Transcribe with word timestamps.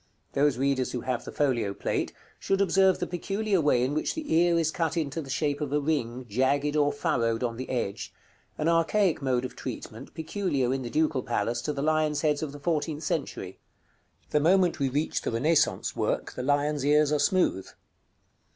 Those 0.33 0.57
readers 0.57 0.93
who 0.93 1.01
have 1.01 1.25
the 1.25 1.31
folio 1.31 1.75
plate, 1.75 2.11
should 2.39 2.59
observe 2.59 2.97
the 2.97 3.05
peculiar 3.05 3.61
way 3.61 3.83
in 3.83 3.93
which 3.93 4.15
the 4.15 4.33
ear 4.33 4.57
is 4.57 4.71
cut 4.71 4.97
into 4.97 5.21
the 5.21 5.29
shape 5.29 5.61
of 5.61 5.71
a 5.71 5.79
ring, 5.79 6.25
jagged 6.27 6.75
or 6.75 6.91
furrowed 6.91 7.43
on 7.43 7.55
the 7.55 7.69
edge; 7.69 8.11
an 8.57 8.67
archaic 8.67 9.21
mode 9.21 9.45
of 9.45 9.55
treatment 9.55 10.15
peculiar, 10.15 10.73
in 10.73 10.81
the 10.81 10.89
Ducal 10.89 11.21
Palace, 11.21 11.61
to 11.61 11.71
the 11.71 11.83
lions' 11.83 12.21
heads 12.21 12.41
of 12.41 12.51
the 12.51 12.59
fourteenth 12.59 13.03
century. 13.03 13.59
The 14.31 14.39
moment 14.39 14.79
we 14.79 14.89
reach 14.89 15.21
the 15.21 15.29
Renaissance 15.29 15.95
work, 15.95 16.31
the 16.33 16.41
lions' 16.41 16.83
ears 16.83 17.11
are 17.11 17.19
smooth. 17.19 17.67